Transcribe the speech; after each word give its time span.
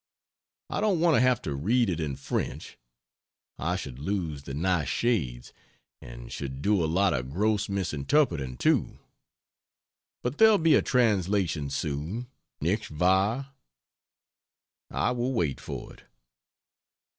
I 0.71 0.81
don't 0.81 0.99
want 0.99 1.13
to 1.15 1.21
have 1.21 1.43
to 1.43 1.53
read 1.53 1.87
it 1.87 1.99
in 1.99 2.15
French 2.15 2.79
I 3.59 3.75
should 3.75 3.99
lose 3.99 4.41
the 4.41 4.55
nice 4.55 4.87
shades, 4.87 5.53
and 6.01 6.31
should 6.31 6.63
do 6.63 6.83
a 6.83 6.89
lot 6.91 7.13
of 7.13 7.29
gross 7.29 7.69
misinterpreting, 7.69 8.57
too. 8.57 8.97
But 10.23 10.39
there'll 10.39 10.57
be 10.57 10.73
a 10.73 10.81
translation 10.81 11.69
soon, 11.69 12.25
nicht 12.59 12.89
wahr? 12.89 13.49
I 14.89 15.11
will 15.11 15.33
wait 15.33 15.61
for 15.61 15.93
it. 15.93 16.03